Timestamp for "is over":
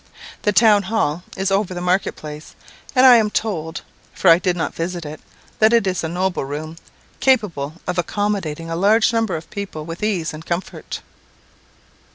1.37-1.75